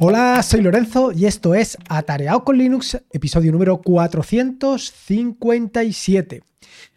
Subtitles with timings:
[0.00, 6.44] Hola, soy Lorenzo y esto es Atareado con Linux, episodio número 457.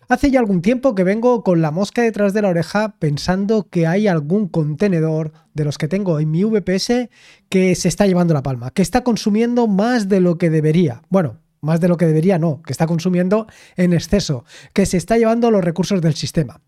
[0.08, 3.87] Hace ya algún tiempo que vengo con la mosca detrás de la oreja pensando que
[3.87, 7.10] hay algún contenedor de los que tengo en mi VPS
[7.50, 11.02] que se está llevando la palma, que está consumiendo más de lo que debería.
[11.10, 15.18] Bueno, más de lo que debería no, que está consumiendo en exceso, que se está
[15.18, 16.62] llevando los recursos del sistema.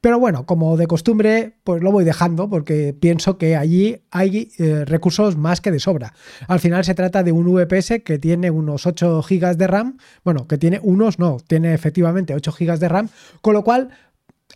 [0.00, 4.84] Pero bueno, como de costumbre, pues lo voy dejando porque pienso que allí hay eh,
[4.84, 6.14] recursos más que de sobra.
[6.48, 10.48] Al final se trata de un VPS que tiene unos 8 GB de RAM, bueno,
[10.48, 13.08] que tiene unos, no, tiene efectivamente 8 GB de RAM,
[13.40, 13.90] con lo cual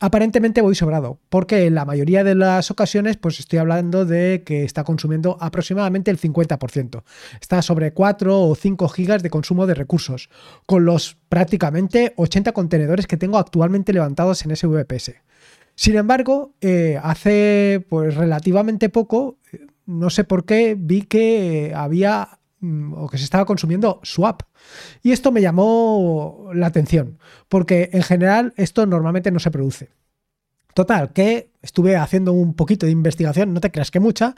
[0.01, 4.65] aparentemente voy sobrado, porque en la mayoría de las ocasiones pues estoy hablando de que
[4.65, 7.02] está consumiendo aproximadamente el 50%.
[7.41, 10.29] Está sobre 4 o 5 gigas de consumo de recursos,
[10.66, 15.15] con los prácticamente 80 contenedores que tengo actualmente levantados en ese VPS.
[15.77, 19.38] Sin embargo, eh, hace pues relativamente poco,
[19.87, 22.38] no sé por qué, vi que había
[22.96, 24.43] o que se estaba consumiendo swap.
[25.02, 29.90] Y esto me llamó la atención, porque en general esto normalmente no se produce.
[30.74, 34.34] Total, que estuve haciendo un poquito de investigación, no te creas que mucha,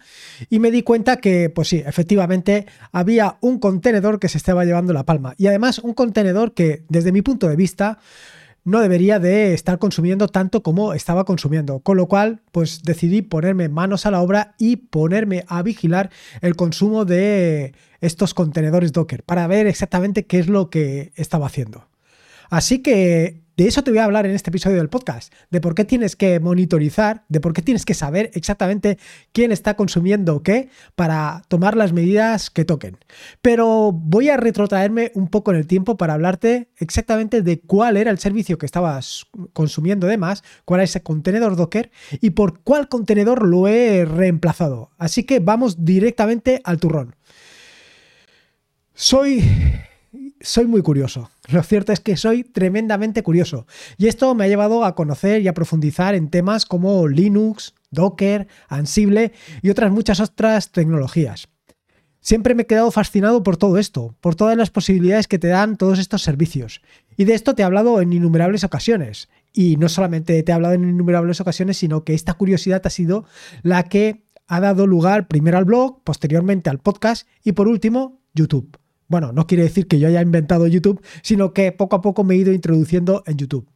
[0.51, 4.93] y me di cuenta que, pues sí, efectivamente había un contenedor que se estaba llevando
[4.93, 5.35] la palma.
[5.39, 7.99] Y además un contenedor que, desde mi punto de vista,
[8.67, 11.79] no debería de estar consumiendo tanto como estaba consumiendo.
[11.79, 16.57] Con lo cual, pues decidí ponerme manos a la obra y ponerme a vigilar el
[16.57, 21.87] consumo de estos contenedores Docker para ver exactamente qué es lo que estaba haciendo.
[22.51, 25.75] Así que de eso te voy a hablar en este episodio del podcast, de por
[25.75, 28.99] qué tienes que monitorizar, de por qué tienes que saber exactamente
[29.33, 32.99] quién está consumiendo qué para tomar las medidas que toquen.
[33.41, 38.11] Pero voy a retrotraerme un poco en el tiempo para hablarte exactamente de cuál era
[38.11, 41.91] el servicio que estabas consumiendo de más, cuál es ese contenedor Docker
[42.21, 44.91] y por cuál contenedor lo he reemplazado.
[44.99, 47.17] Así que vamos directamente al turrón.
[48.93, 49.43] Soy
[50.41, 51.31] soy muy curioso.
[51.49, 53.67] Lo cierto es que soy tremendamente curioso.
[53.97, 58.49] Y esto me ha llevado a conocer y a profundizar en temas como Linux, Docker,
[58.69, 59.33] Ansible
[59.63, 61.49] y otras muchas otras tecnologías.
[62.21, 65.77] Siempre me he quedado fascinado por todo esto, por todas las posibilidades que te dan
[65.77, 66.83] todos estos servicios.
[67.17, 69.29] Y de esto te he hablado en innumerables ocasiones.
[69.53, 73.27] Y no solamente te he hablado en innumerables ocasiones, sino que esta curiosidad ha sido
[73.63, 78.77] la que ha dado lugar primero al blog, posteriormente al podcast y por último YouTube.
[79.09, 82.35] Bueno, no quiere decir que yo haya inventado YouTube, sino que poco a poco me
[82.35, 83.69] he ido introduciendo en YouTube.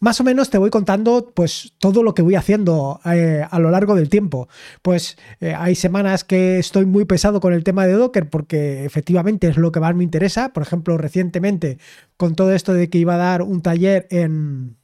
[0.00, 3.70] Más o menos te voy contando pues todo lo que voy haciendo eh, a lo
[3.70, 4.48] largo del tiempo.
[4.82, 9.48] Pues eh, hay semanas que estoy muy pesado con el tema de Docker porque efectivamente
[9.48, 10.52] es lo que más me interesa.
[10.52, 11.78] Por ejemplo, recientemente
[12.16, 14.77] con todo esto de que iba a dar un taller en,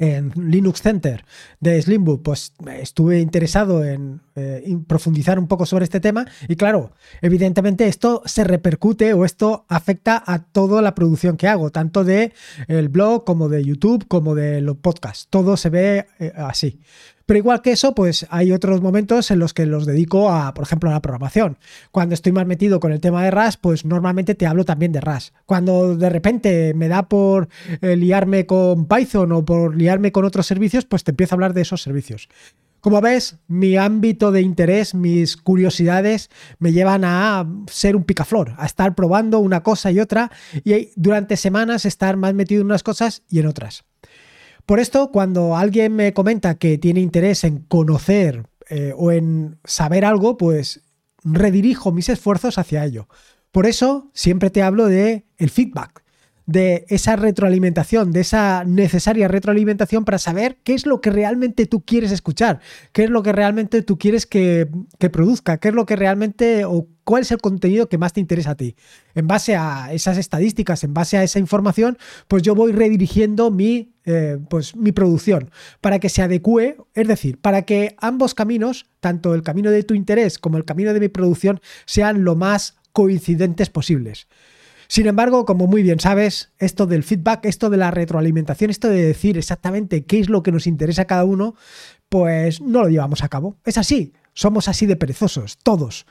[0.00, 1.24] en Linux Center
[1.60, 6.92] de Slimbook, pues estuve interesado en, eh, profundizar un poco sobre este tema y claro,
[7.20, 12.32] evidentemente esto se repercute o esto afecta a toda la producción que hago, tanto de
[12.90, 16.80] blog como de YouTube como de los podcasts, todo se ve eh, así.
[17.30, 20.64] Pero igual que eso, pues hay otros momentos en los que los dedico a, por
[20.64, 21.58] ejemplo, a la programación.
[21.92, 25.00] Cuando estoy más metido con el tema de RAS, pues normalmente te hablo también de
[25.00, 25.32] RAS.
[25.46, 27.48] Cuando de repente me da por
[27.82, 31.54] eh, liarme con Python o por liarme con otros servicios, pues te empiezo a hablar
[31.54, 32.28] de esos servicios.
[32.80, 38.66] Como ves, mi ámbito de interés, mis curiosidades me llevan a ser un picaflor, a
[38.66, 40.32] estar probando una cosa y otra
[40.64, 43.84] y durante semanas estar más metido en unas cosas y en otras.
[44.66, 50.04] Por esto, cuando alguien me comenta que tiene interés en conocer eh, o en saber
[50.04, 50.82] algo, pues
[51.24, 53.08] redirijo mis esfuerzos hacia ello.
[53.50, 56.04] Por eso siempre te hablo de el feedback,
[56.50, 61.82] de esa retroalimentación, de esa necesaria retroalimentación para saber qué es lo que realmente tú
[61.82, 62.60] quieres escuchar,
[62.92, 64.68] qué es lo que realmente tú quieres que,
[64.98, 68.20] que produzca, qué es lo que realmente o cuál es el contenido que más te
[68.20, 68.74] interesa a ti.
[69.14, 71.96] En base a esas estadísticas, en base a esa información,
[72.26, 77.38] pues yo voy redirigiendo mi, eh, pues, mi producción para que se adecue, es decir,
[77.40, 81.08] para que ambos caminos, tanto el camino de tu interés como el camino de mi
[81.08, 84.26] producción, sean lo más coincidentes posibles.
[84.90, 89.04] Sin embargo, como muy bien sabes, esto del feedback, esto de la retroalimentación, esto de
[89.04, 91.54] decir exactamente qué es lo que nos interesa a cada uno,
[92.08, 93.56] pues no lo llevamos a cabo.
[93.64, 96.06] Es así, somos así de perezosos, todos.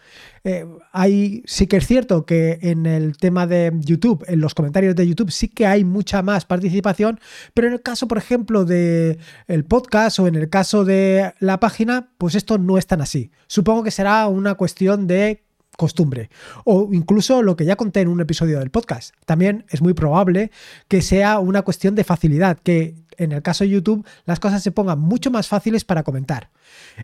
[0.46, 4.96] Eh, hay, sí que es cierto que en el tema de YouTube, en los comentarios
[4.96, 7.20] de YouTube, sí que hay mucha más participación,
[7.54, 11.60] pero en el caso, por ejemplo, de el podcast o en el caso de la
[11.60, 13.30] página, pues esto no es tan así.
[13.48, 15.49] Supongo que será una cuestión de
[15.80, 16.30] costumbre.
[16.66, 19.16] O incluso lo que ya conté en un episodio del podcast.
[19.26, 20.52] También es muy probable
[20.90, 24.72] que sea una cuestión de facilidad, que en el caso de YouTube las cosas se
[24.72, 26.50] pongan mucho más fáciles para comentar.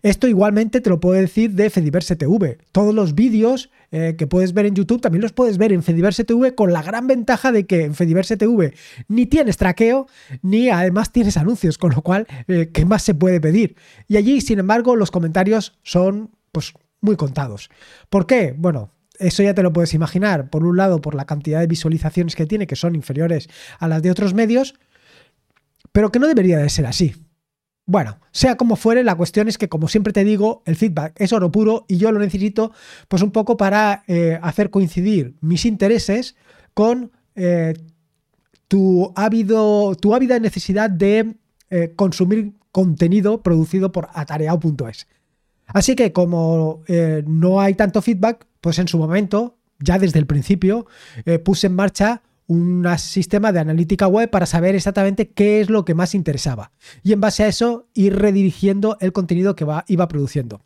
[0.04, 2.57] Esto igualmente te lo puedo decir de Fediverse TV.
[2.72, 6.25] Todos los vídeos eh, que puedes ver en YouTube también los puedes ver en Fediverse
[6.25, 8.74] TV con la gran ventaja de que en Fediverse TV
[9.07, 10.07] ni tienes traqueo
[10.42, 13.75] ni además tienes anuncios, con lo cual, eh, ¿qué más se puede pedir?
[14.10, 16.74] Y allí, sin embargo, los comentarios son pues
[17.06, 17.69] muy contados.
[18.10, 18.54] ¿Por qué?
[18.57, 20.50] Bueno, eso ya te lo puedes imaginar.
[20.50, 23.48] Por un lado, por la cantidad de visualizaciones que tiene, que son inferiores
[23.80, 24.75] a las de otros medios,
[25.92, 27.16] pero que no debería de ser así.
[27.88, 31.31] Bueno, sea como fuere, la cuestión es que, como siempre te digo, el feedback es
[31.34, 32.72] oro puro y yo lo necesito,
[33.08, 36.36] pues un poco para eh, hacer coincidir mis intereses
[36.74, 37.75] con eh,
[38.68, 41.36] tu, ávido, tu ávida necesidad de
[41.69, 45.08] eh, consumir contenido producido por atareado.es.
[45.67, 50.25] Así que como eh, no hay tanto feedback, pues en su momento, ya desde el
[50.25, 50.85] principio,
[51.25, 55.83] eh, puse en marcha un sistema de analítica web para saber exactamente qué es lo
[55.83, 56.71] que más interesaba.
[57.01, 60.62] Y en base a eso, ir redirigiendo el contenido que iba produciendo.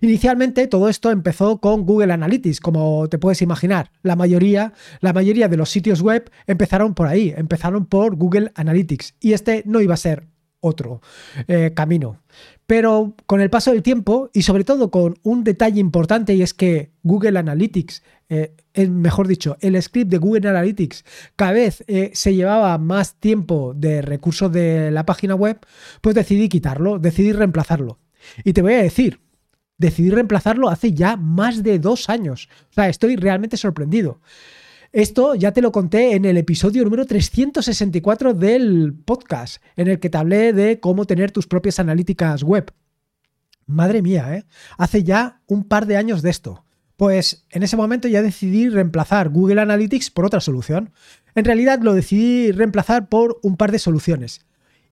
[0.00, 3.90] Inicialmente todo esto empezó con Google Analytics, como te puedes imaginar.
[4.02, 9.14] La mayoría, la mayoría de los sitios web empezaron por ahí, empezaron por Google Analytics.
[9.20, 10.26] Y este no iba a ser
[10.60, 11.00] otro
[11.46, 12.18] eh, camino.
[12.66, 16.54] Pero con el paso del tiempo y sobre todo con un detalle importante y es
[16.54, 18.54] que Google Analytics, eh,
[18.88, 21.04] mejor dicho, el script de Google Analytics
[21.36, 25.58] cada vez eh, se llevaba más tiempo de recursos de la página web,
[26.00, 27.98] pues decidí quitarlo, decidí reemplazarlo.
[28.44, 29.20] Y te voy a decir,
[29.76, 32.48] decidí reemplazarlo hace ya más de dos años.
[32.70, 34.20] O sea, estoy realmente sorprendido.
[34.94, 40.08] Esto ya te lo conté en el episodio número 364 del podcast, en el que
[40.08, 42.72] te hablé de cómo tener tus propias analíticas web.
[43.66, 44.44] Madre mía, ¿eh?
[44.78, 46.64] Hace ya un par de años de esto.
[46.96, 50.92] Pues en ese momento ya decidí reemplazar Google Analytics por otra solución.
[51.34, 54.46] En realidad lo decidí reemplazar por un par de soluciones.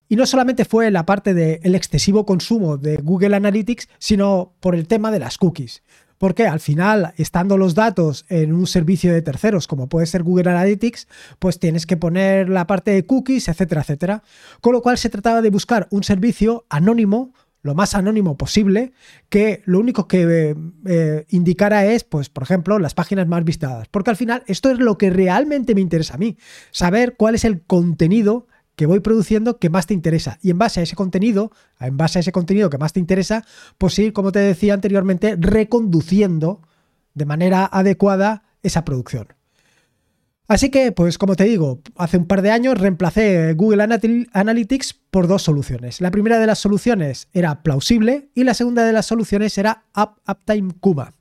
[0.09, 4.85] Y no solamente fue la parte del excesivo consumo de Google Analytics, sino por el
[4.85, 5.81] tema de las cookies.
[6.23, 10.51] Porque al final, estando los datos en un servicio de terceros, como puede ser Google
[10.51, 14.23] Analytics, pues tienes que poner la parte de cookies, etcétera, etcétera.
[14.61, 18.93] Con lo cual se trataba de buscar un servicio anónimo, lo más anónimo posible,
[19.27, 20.55] que lo único que
[20.85, 23.89] eh, indicara es, pues, por ejemplo, las páginas más visitadas.
[23.89, 26.37] Porque al final esto es lo que realmente me interesa a mí,
[26.71, 30.39] saber cuál es el contenido que voy produciendo que más te interesa.
[30.41, 33.45] Y en base a ese contenido, en base a ese contenido que más te interesa,
[33.77, 36.61] pues ir, como te decía anteriormente, reconduciendo
[37.13, 39.27] de manera adecuada esa producción.
[40.47, 43.87] Así que, pues como te digo, hace un par de años reemplacé Google
[44.33, 46.01] Analytics por dos soluciones.
[46.01, 50.73] La primera de las soluciones era plausible y la segunda de las soluciones era Uptime
[50.79, 51.13] Kuma.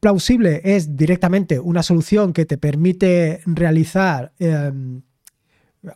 [0.00, 5.02] Plausible es directamente una solución que te permite realizar em,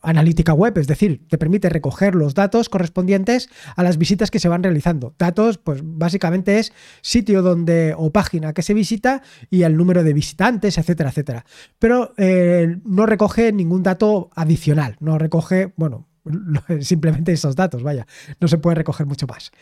[0.02, 4.48] analítica web, es decir, te permite recoger los datos correspondientes a las visitas que se
[4.48, 5.14] van realizando.
[5.18, 6.72] Datos, pues básicamente es
[7.02, 11.44] sitio donde o página que se visita y el número de visitantes, etcétera, etcétera.
[11.78, 16.08] Pero eh, no recoge ningún dato adicional, no recoge, bueno,
[16.80, 18.06] simplemente esos datos, vaya,
[18.40, 19.52] no se puede recoger mucho más.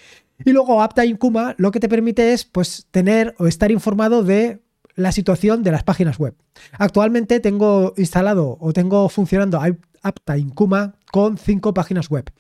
[0.44, 4.61] Y luego Apta Kuma lo que te permite es pues tener o estar informado de
[4.94, 6.34] la situación de las páginas web.
[6.72, 9.60] Actualmente tengo instalado o tengo funcionando
[10.02, 12.30] apta Kuma con cinco páginas web.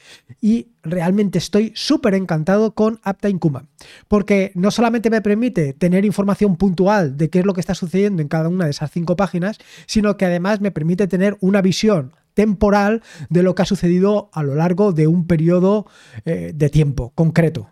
[0.40, 3.66] Y realmente estoy súper encantado con apta Kuma,
[4.08, 8.22] porque no solamente me permite tener información puntual de qué es lo que está sucediendo
[8.22, 12.12] en cada una de esas cinco páginas, sino que además me permite tener una visión
[12.34, 15.86] temporal de lo que ha sucedido a lo largo de un periodo
[16.24, 17.68] eh, de tiempo concreto.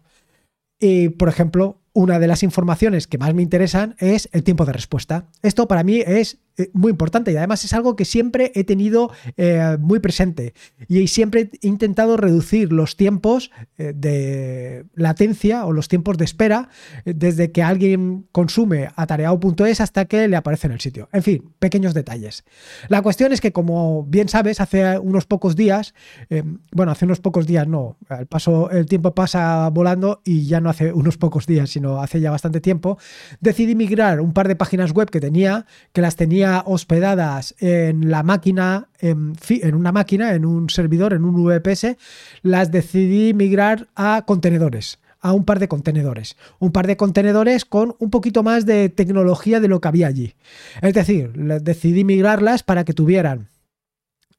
[0.78, 4.72] Y, por ejemplo, una de las informaciones que más me interesan es el tiempo de
[4.72, 5.26] respuesta.
[5.42, 6.38] Esto para mí es
[6.72, 10.54] muy importante y además es algo que siempre he tenido eh, muy presente
[10.88, 16.68] y siempre he intentado reducir los tiempos eh, de latencia o los tiempos de espera
[17.04, 21.08] desde que alguien consume atareado.es hasta que le aparece en el sitio.
[21.12, 22.44] En fin, pequeños detalles.
[22.88, 25.94] La cuestión es que como bien sabes, hace unos pocos días,
[26.72, 30.70] bueno, hace unos pocos días no, el, paso, el tiempo pasa volando y ya no
[30.70, 32.98] hace unos pocos días, sino hace ya bastante tiempo,
[33.40, 38.22] decidí migrar un par de páginas web que tenía, que las tenía hospedadas en la
[38.22, 39.34] máquina, en,
[39.74, 41.96] una máquina, en un servidor, en un VPS,
[42.42, 46.36] las decidí migrar a contenedores a un par de contenedores.
[46.58, 50.34] Un par de contenedores con un poquito más de tecnología de lo que había allí.
[50.80, 53.48] Es decir, decidí migrarlas para que tuvieran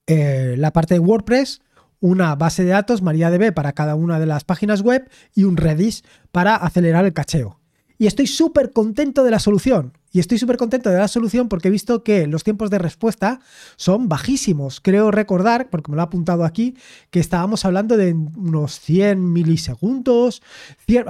[0.07, 1.61] eh, la parte de WordPress,
[1.99, 6.03] una base de datos MariaDB para cada una de las páginas web y un Redis
[6.31, 7.59] para acelerar el cacheo.
[7.97, 9.93] Y estoy súper contento de la solución.
[10.11, 13.39] Y estoy súper contento de la solución porque he visto que los tiempos de respuesta
[13.77, 14.81] son bajísimos.
[14.81, 16.75] Creo recordar, porque me lo ha apuntado aquí,
[17.11, 20.41] que estábamos hablando de unos 100 milisegundos.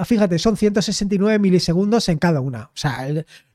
[0.06, 2.66] Fíjate, son 169 milisegundos en cada una.
[2.66, 3.08] O sea,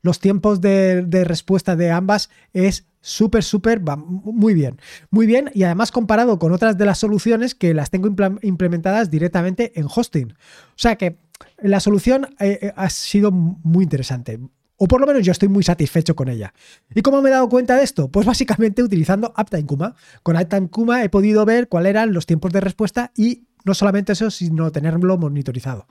[0.02, 4.80] los tiempos de, respuesta de ambas es súper, súper, muy bien.
[5.10, 8.08] Muy bien y además comparado con otras de las soluciones que las tengo
[8.42, 10.32] implementadas directamente en hosting.
[10.32, 11.18] O sea que
[11.58, 14.40] la solución eh, eh, ha sido muy interesante.
[14.76, 16.52] O por lo menos yo estoy muy satisfecho con ella.
[16.94, 18.08] ¿Y cómo me he dado cuenta de esto?
[18.08, 19.94] Pues básicamente utilizando Uptime Kuma.
[20.22, 24.12] Con Uptime Kuma he podido ver cuáles eran los tiempos de respuesta y no solamente
[24.12, 25.86] eso, sino tenerlo monitorizado.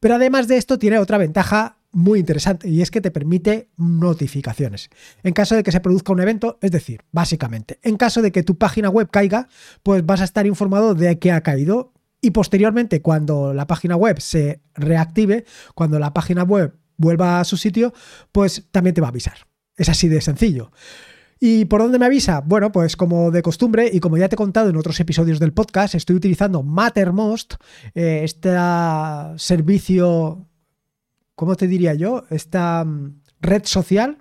[0.00, 4.90] Pero además de esto tiene otra ventaja muy interesante y es que te permite notificaciones.
[5.22, 8.42] En caso de que se produzca un evento, es decir, básicamente, en caso de que
[8.42, 9.48] tu página web caiga,
[9.82, 14.20] pues vas a estar informado de que ha caído y posteriormente cuando la página web
[14.20, 17.92] se reactive, cuando la página web vuelva a su sitio,
[18.32, 19.46] pues también te va a avisar.
[19.76, 20.70] Es así de sencillo.
[21.38, 22.40] ¿Y por dónde me avisa?
[22.40, 25.52] Bueno, pues como de costumbre y como ya te he contado en otros episodios del
[25.52, 27.54] podcast, estoy utilizando Mattermost,
[27.94, 28.56] eh, este
[29.36, 30.46] servicio,
[31.34, 32.24] ¿cómo te diría yo?
[32.30, 34.18] Esta mm, red social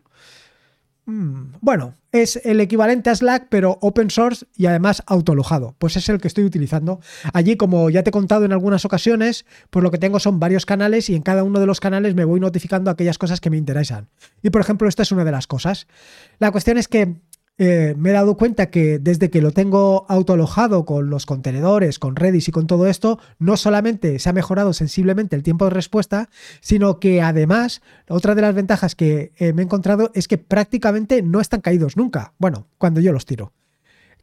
[1.08, 5.76] bueno, es el equivalente a Slack, pero open source y además autolojado.
[5.78, 7.00] Pues es el que estoy utilizando.
[7.34, 10.66] Allí, como ya te he contado en algunas ocasiones, pues lo que tengo son varios
[10.66, 13.58] canales y en cada uno de los canales me voy notificando aquellas cosas que me
[13.58, 14.10] interesan.
[14.42, 15.88] Y por ejemplo, esta es una de las cosas.
[16.40, 17.18] La cuestión es que
[17.58, 22.16] eh, me he dado cuenta que desde que lo tengo autoalojado con los contenedores, con
[22.16, 26.30] Redis y con todo esto, no solamente se ha mejorado sensiblemente el tiempo de respuesta,
[26.60, 31.22] sino que además, otra de las ventajas que eh, me he encontrado es que prácticamente
[31.22, 32.34] no están caídos nunca.
[32.38, 33.54] Bueno, cuando yo los tiro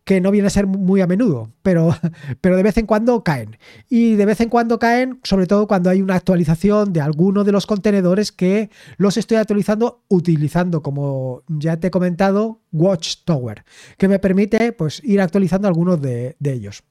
[0.04, 1.94] que no viene a ser muy a menudo, pero,
[2.40, 3.58] pero de vez en cuando caen.
[3.88, 7.52] Y de vez en cuando caen, sobre todo cuando hay una actualización de alguno de
[7.52, 13.64] los contenedores que los estoy actualizando utilizando, como ya te he comentado, Watchtower,
[13.96, 16.82] que me permite pues, ir actualizando algunos de, de ellos.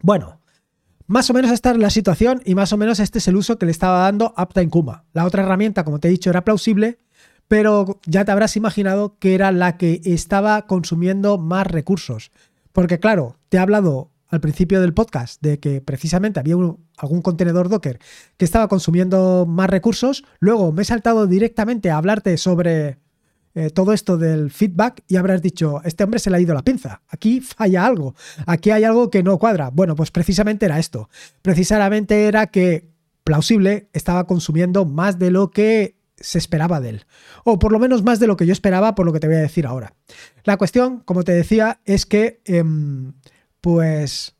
[0.00, 0.40] Bueno,
[1.06, 3.58] más o menos esta es la situación y más o menos este es el uso
[3.58, 5.06] que le estaba dando Uptime Kuma.
[5.14, 6.98] La otra herramienta, como te he dicho, era plausible
[7.48, 12.30] pero ya te habrás imaginado que era la que estaba consumiendo más recursos.
[12.72, 16.54] Porque claro, te he hablado al principio del podcast de que precisamente había
[16.98, 17.98] algún contenedor Docker
[18.36, 20.24] que estaba consumiendo más recursos.
[20.38, 22.98] Luego me he saltado directamente a hablarte sobre
[23.54, 26.62] eh, todo esto del feedback y habrás dicho, este hombre se le ha ido la
[26.62, 28.14] pinza, aquí falla algo,
[28.46, 29.70] aquí hay algo que no cuadra.
[29.70, 31.08] Bueno, pues precisamente era esto.
[31.42, 32.90] Precisamente era que
[33.24, 37.06] plausible estaba consumiendo más de lo que se esperaba de él.
[37.44, 39.36] O por lo menos más de lo que yo esperaba por lo que te voy
[39.36, 39.94] a decir ahora.
[40.44, 43.12] La cuestión, como te decía, es que, em,
[43.60, 44.36] pues,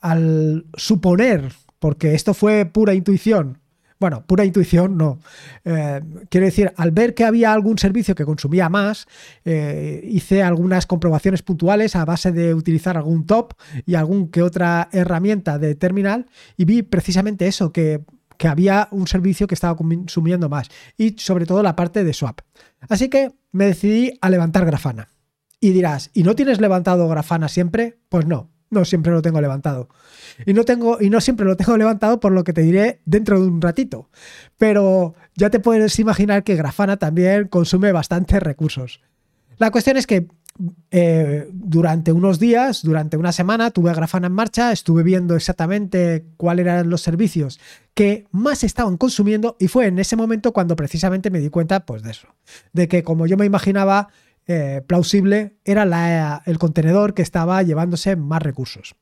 [0.00, 3.60] al suponer, porque esto fue pura intuición,
[4.00, 5.18] bueno, pura intuición no.
[5.64, 9.06] Eh, quiero decir, al ver que había algún servicio que consumía más,
[9.44, 13.54] eh, hice algunas comprobaciones puntuales a base de utilizar algún top
[13.86, 18.02] y algún que otra herramienta de terminal y vi precisamente eso, que
[18.38, 22.40] que había un servicio que estaba consumiendo más y sobre todo la parte de swap.
[22.88, 25.08] Así que me decidí a levantar Grafana.
[25.60, 27.98] Y dirás, ¿y no tienes levantado Grafana siempre?
[28.08, 29.88] Pues no, no siempre lo tengo levantado.
[30.46, 33.40] Y no, tengo, y no siempre lo tengo levantado por lo que te diré dentro
[33.40, 34.08] de un ratito.
[34.56, 39.00] Pero ya te puedes imaginar que Grafana también consume bastantes recursos.
[39.56, 40.28] La cuestión es que
[40.90, 46.26] eh, durante unos días, durante una semana, tuve a Grafana en marcha, estuve viendo exactamente
[46.36, 47.60] cuáles eran los servicios
[47.94, 52.02] que más estaban consumiendo y fue en ese momento cuando precisamente me di cuenta pues
[52.02, 52.28] de eso,
[52.72, 54.08] de que como yo me imaginaba
[54.46, 58.94] eh, plausible era el contenedor que estaba llevándose más recursos.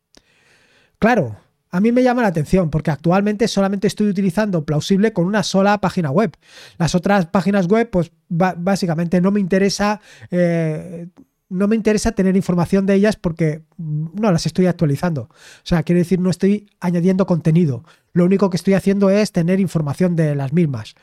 [0.98, 1.36] Claro,
[1.70, 5.78] a mí me llama la atención porque actualmente solamente estoy utilizando plausible con una sola
[5.78, 6.36] página web.
[6.78, 11.08] Las otras páginas web, pues básicamente no me interesa eh,
[11.48, 15.22] no me interesa tener información de ellas porque no las estoy actualizando.
[15.22, 17.84] O sea, quiere decir, no estoy añadiendo contenido.
[18.12, 20.94] Lo único que estoy haciendo es tener información de las mismas.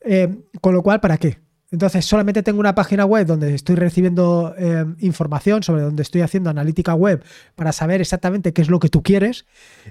[0.00, 1.38] Eh, con lo cual, ¿para qué?
[1.70, 6.50] Entonces, solamente tengo una página web donde estoy recibiendo eh, información sobre donde estoy haciendo
[6.50, 7.24] analítica web
[7.54, 9.44] para saber exactamente qué es lo que tú quieres.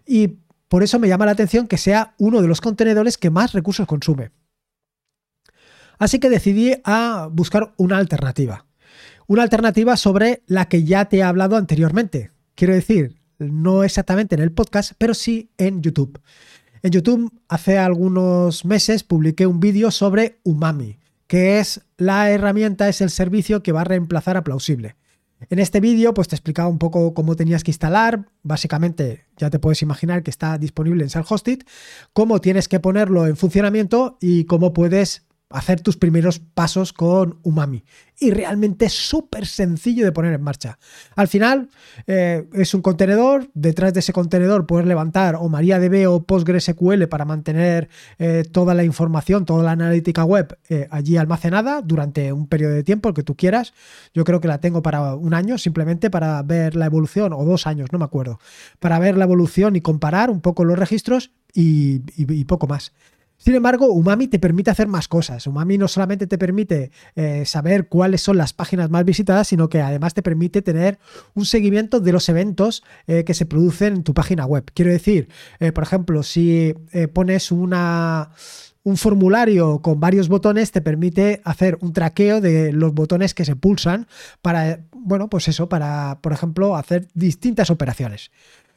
[0.07, 3.53] Y por eso me llama la atención que sea uno de los contenedores que más
[3.53, 4.31] recursos consume.
[5.99, 8.65] Así que decidí a buscar una alternativa
[9.27, 12.31] una alternativa sobre la que ya te he hablado anteriormente.
[12.55, 16.19] Quiero decir, no exactamente en el podcast, pero sí en YouTube.
[16.81, 23.01] En YouTube hace algunos meses publiqué un vídeo sobre Umami, que es la herramienta, es
[23.01, 24.95] el servicio que va a reemplazar a Plausible.
[25.49, 29.59] En este vídeo pues te explicaba un poco cómo tenías que instalar, básicamente ya te
[29.59, 31.63] puedes imaginar que está disponible en Self-Hosted,
[32.13, 35.23] cómo tienes que ponerlo en funcionamiento y cómo puedes
[35.53, 37.83] hacer tus primeros pasos con Umami.
[38.19, 40.79] Y realmente es súper sencillo de poner en marcha.
[41.15, 41.69] Al final
[42.07, 47.25] eh, es un contenedor, detrás de ese contenedor puedes levantar o MariaDB o PostgreSQL para
[47.25, 52.73] mantener eh, toda la información, toda la analítica web eh, allí almacenada durante un periodo
[52.73, 53.73] de tiempo, el que tú quieras.
[54.13, 57.67] Yo creo que la tengo para un año, simplemente para ver la evolución, o dos
[57.67, 58.39] años, no me acuerdo,
[58.79, 61.99] para ver la evolución y comparar un poco los registros y
[62.45, 62.91] poco más.
[63.37, 65.47] Sin embargo, Umami te permite hacer más cosas.
[65.47, 69.81] Umami no solamente te permite eh, saber cuáles son las páginas más visitadas, sino que
[69.81, 70.97] además te permite tener
[71.33, 74.71] un seguimiento de los eventos eh, que se producen en tu página web.
[74.73, 75.27] Quiero decir,
[75.59, 76.73] eh, por ejemplo, si
[77.13, 78.31] pones una
[78.83, 83.55] un formulario con varios botones te permite hacer un traqueo de los botones que se
[83.55, 84.07] pulsan
[84.41, 88.31] para, bueno, pues eso, para, por ejemplo, hacer distintas operaciones.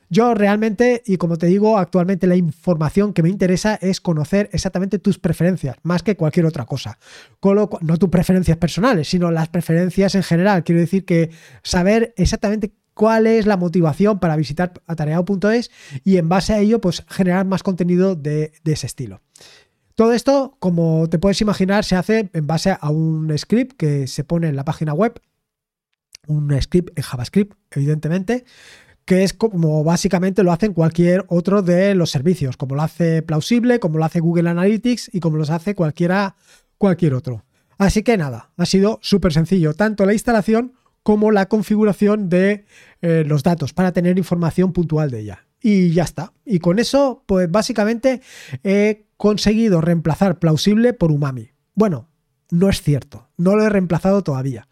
[0.08, 4.98] Yo realmente, y como te digo, actualmente la información que me interesa es conocer exactamente
[4.98, 6.98] tus preferencias, más que cualquier otra cosa.
[7.42, 10.64] no tus preferencias personales, sino las preferencias en general.
[10.64, 11.30] Quiero decir que
[11.62, 15.70] saber exactamente cuál es la motivación para visitar atareado.es
[16.04, 19.20] y en base a ello, pues generar más contenido de, de ese estilo.
[19.96, 24.24] Todo esto, como te puedes imaginar, se hace en base a un script que se
[24.24, 25.20] pone en la página web,
[26.26, 28.44] un script en JavaScript, evidentemente,
[29.06, 33.78] que es como básicamente lo hacen cualquier otro de los servicios, como lo hace Plausible,
[33.78, 36.34] como lo hace Google Analytics y como los hace cualquiera,
[36.76, 37.44] cualquier otro.
[37.78, 40.72] Así que nada, ha sido súper sencillo, tanto la instalación
[41.04, 42.64] como la configuración de
[43.00, 45.46] eh, los datos para tener información puntual de ella.
[45.62, 46.32] Y ya está.
[46.44, 48.22] Y con eso, pues básicamente
[48.64, 51.52] he conseguido reemplazar Plausible por Umami.
[51.74, 52.08] Bueno,
[52.50, 54.66] no es cierto, no lo he reemplazado todavía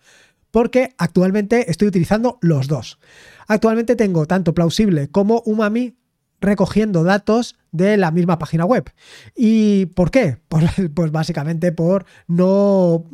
[0.55, 3.01] porque actualmente estoy utilizando los dos.
[3.49, 5.97] Actualmente tengo tanto Plausible como Umami
[6.41, 8.89] recogiendo datos de la misma página web.
[9.35, 10.39] ¿Y por qué?
[10.95, 13.05] Pues, básicamente por no,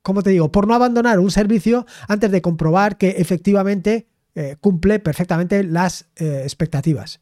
[0.00, 0.50] ¿cómo te digo?
[0.50, 6.40] Por no abandonar un servicio antes de comprobar que efectivamente eh, cumple perfectamente las eh,
[6.42, 7.20] expectativas.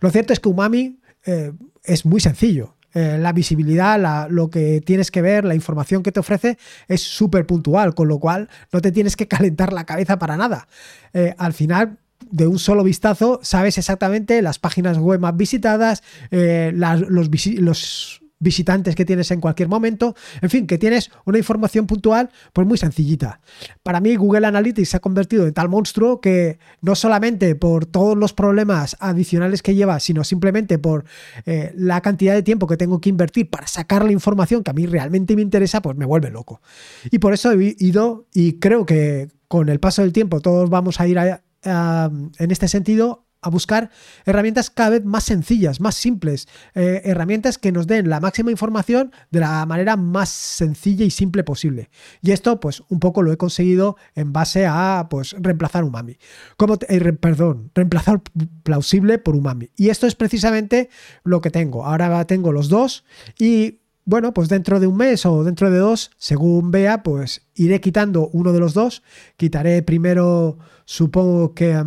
[0.00, 1.52] Lo cierto es que Umami eh,
[1.84, 2.76] es muy sencillo.
[2.94, 7.46] Eh, la visibilidad, lo que tienes que ver, la información que te ofrece es súper
[7.46, 10.68] puntual, con lo cual no te tienes que calentar la cabeza para nada.
[11.12, 11.98] Eh, al final,
[12.30, 18.96] de un solo vistazo, sabes exactamente las páginas web más visitadas, eh, los, los visitantes
[18.96, 23.40] que tienes en cualquier momento, en fin, que tienes una información puntual pues muy sencillita.
[23.82, 28.16] Para mí Google Analytics se ha convertido en tal monstruo que no solamente por todos
[28.16, 31.04] los problemas adicionales que lleva, sino simplemente por
[31.44, 34.74] eh, la cantidad de tiempo que tengo que invertir para sacar la información que a
[34.74, 36.62] mí realmente me interesa, pues me vuelve loco.
[37.10, 41.00] Y por eso he ido y creo que con el paso del tiempo todos vamos
[41.00, 43.90] a ir en este sentido a buscar
[44.26, 49.12] herramientas cada vez más sencillas, más simples, eh, herramientas que nos den la máxima información
[49.30, 51.90] de la manera más sencilla y simple posible.
[52.22, 56.18] Y esto, pues, un poco lo he conseguido en base a, pues, reemplazar Umami.
[56.56, 58.20] Como eh, perdón, reemplazar
[58.62, 59.70] plausible por Umami.
[59.76, 60.90] Y esto es precisamente
[61.24, 61.86] lo que tengo.
[61.86, 63.04] Ahora tengo los dos
[63.38, 67.80] y bueno, pues dentro de un mes o dentro de dos, según vea, pues iré
[67.80, 69.02] quitando uno de los dos.
[69.36, 71.80] Quitaré primero, supongo que...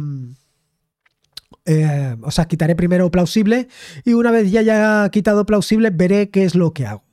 [1.65, 3.69] Eh, o sea, quitaré primero plausible
[4.03, 7.03] y una vez ya haya quitado plausible veré qué es lo que hago.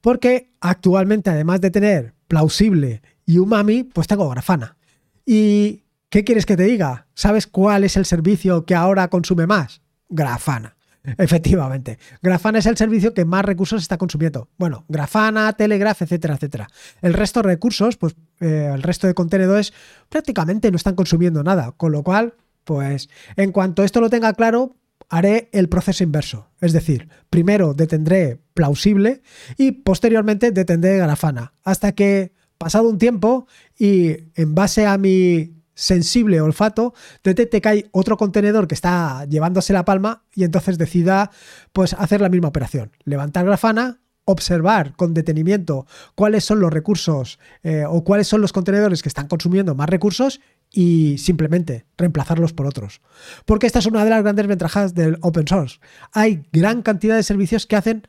[0.00, 4.76] Porque actualmente, además de tener plausible y umami, pues tengo grafana.
[5.24, 7.06] ¿Y qué quieres que te diga?
[7.14, 9.80] ¿Sabes cuál es el servicio que ahora consume más?
[10.10, 10.76] Grafana.
[11.18, 11.98] Efectivamente.
[12.22, 14.48] Grafana es el servicio que más recursos está consumiendo.
[14.56, 16.68] Bueno, Grafana, Telegraph, etcétera, etcétera.
[17.02, 19.74] El resto de recursos, pues eh, el resto de contenedores
[20.08, 21.72] prácticamente no están consumiendo nada.
[21.72, 24.76] Con lo cual, pues en cuanto esto lo tenga claro,
[25.08, 26.48] haré el proceso inverso.
[26.60, 29.22] Es decir, primero detendré plausible
[29.56, 31.52] y posteriormente detendré grafana.
[31.62, 33.46] Hasta que, pasado un tiempo
[33.78, 39.72] y en base a mi sensible olfato, detecte que hay otro contenedor que está llevándose
[39.72, 41.30] la palma y entonces decida
[41.72, 42.92] pues hacer la misma operación.
[43.04, 49.02] Levantar grafana, observar con detenimiento cuáles son los recursos eh, o cuáles son los contenedores
[49.02, 50.40] que están consumiendo más recursos
[50.74, 53.00] y simplemente reemplazarlos por otros.
[53.46, 55.78] Porque esta es una de las grandes ventajas del open source.
[56.12, 58.08] Hay gran cantidad de servicios que hacen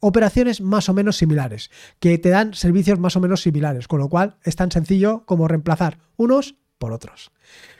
[0.00, 4.08] operaciones más o menos similares, que te dan servicios más o menos similares, con lo
[4.08, 7.30] cual es tan sencillo como reemplazar unos por otros.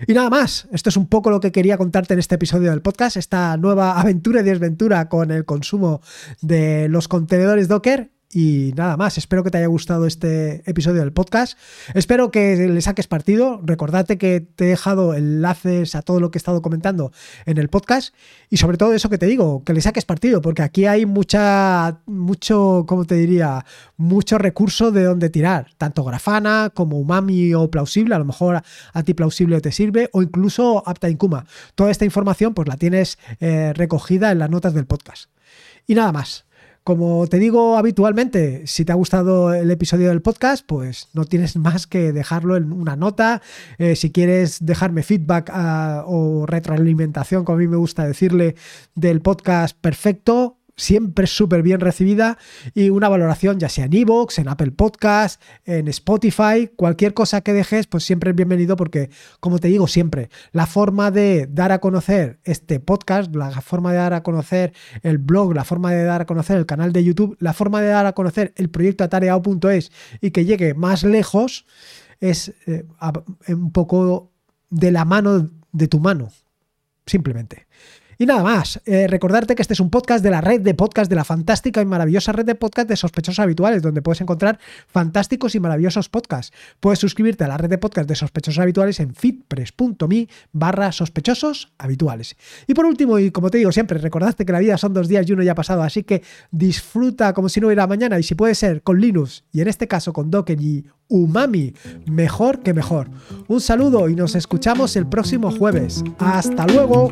[0.06, 2.82] Y nada más, esto es un poco lo que quería contarte en este episodio del
[2.82, 6.02] podcast, esta nueva aventura y desventura con el consumo
[6.42, 11.12] de los contenedores Docker Y nada más, espero que te haya gustado este episodio del
[11.12, 11.58] podcast.
[11.94, 13.60] Espero que le saques partido.
[13.64, 17.10] Recordate que te he dejado enlaces a todo lo que he estado comentando
[17.44, 18.14] en el podcast.
[18.48, 22.02] Y sobre todo eso que te digo, que le saques partido, porque aquí hay mucha,
[22.06, 23.64] mucho, ¿cómo te diría?
[23.96, 25.66] Mucho recurso de donde tirar.
[25.76, 28.14] Tanto grafana como umami o plausible.
[28.14, 28.62] A lo mejor
[28.92, 30.08] a ti plausible te sirve.
[30.12, 31.46] O incluso apta incuma.
[31.74, 35.30] Toda esta información pues la tienes eh, recogida en las notas del podcast.
[35.88, 36.44] Y nada más.
[36.90, 41.54] Como te digo habitualmente, si te ha gustado el episodio del podcast, pues no tienes
[41.56, 43.42] más que dejarlo en una nota.
[43.78, 48.56] Eh, si quieres dejarme feedback ah, o retroalimentación, como a mí me gusta decirle,
[48.96, 52.38] del podcast, perfecto siempre súper bien recibida
[52.74, 57.52] y una valoración ya sea en iVoox, en Apple Podcast, en Spotify, cualquier cosa que
[57.52, 61.80] dejes, pues siempre es bienvenido porque, como te digo siempre, la forma de dar a
[61.80, 66.22] conocer este podcast, la forma de dar a conocer el blog, la forma de dar
[66.22, 69.92] a conocer el canal de YouTube, la forma de dar a conocer el proyecto atareado.es
[70.20, 71.66] y que llegue más lejos
[72.20, 72.86] es eh,
[73.48, 74.32] un poco
[74.70, 76.30] de la mano de tu mano,
[77.06, 77.66] simplemente.
[78.20, 81.08] Y nada más, eh, recordarte que este es un podcast de la red de podcast,
[81.08, 85.54] de la fantástica y maravillosa red de podcast de sospechosos habituales, donde puedes encontrar fantásticos
[85.54, 86.54] y maravillosos podcasts.
[86.80, 92.36] Puedes suscribirte a la red de podcast de sospechosos habituales en fitpress.me barra sospechosos habituales.
[92.66, 95.26] Y por último, y como te digo siempre, recordarte que la vida son dos días
[95.26, 98.34] y uno ya ha pasado, así que disfruta como si no hubiera mañana y si
[98.34, 101.74] puede ser con Linux y en este caso con Docker y Umami,
[102.06, 103.08] mejor que mejor.
[103.48, 106.02] Un saludo y nos escuchamos el próximo jueves.
[106.18, 107.10] Hasta luego.